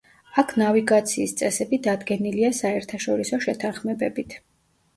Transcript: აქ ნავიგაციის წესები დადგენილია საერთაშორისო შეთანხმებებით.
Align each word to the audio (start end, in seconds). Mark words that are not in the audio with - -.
აქ 0.41 0.53
ნავიგაციის 0.61 1.33
წესები 1.41 1.79
დადგენილია 1.89 2.51
საერთაშორისო 2.63 3.43
შეთანხმებებით. 3.47 4.39